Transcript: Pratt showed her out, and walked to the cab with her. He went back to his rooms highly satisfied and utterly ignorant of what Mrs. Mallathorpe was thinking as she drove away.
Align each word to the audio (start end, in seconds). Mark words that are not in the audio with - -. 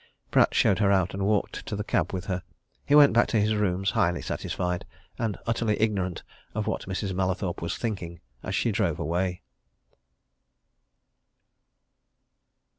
Pratt 0.31 0.55
showed 0.55 0.79
her 0.79 0.91
out, 0.91 1.13
and 1.13 1.27
walked 1.27 1.63
to 1.67 1.75
the 1.75 1.83
cab 1.83 2.11
with 2.11 2.25
her. 2.25 2.41
He 2.87 2.95
went 2.95 3.13
back 3.13 3.27
to 3.27 3.39
his 3.39 3.53
rooms 3.53 3.91
highly 3.91 4.23
satisfied 4.23 4.83
and 5.19 5.37
utterly 5.45 5.79
ignorant 5.79 6.23
of 6.55 6.65
what 6.65 6.87
Mrs. 6.87 7.13
Mallathorpe 7.13 7.61
was 7.61 7.77
thinking 7.77 8.19
as 8.41 8.55
she 8.55 8.71
drove 8.71 8.97
away. 8.97 9.43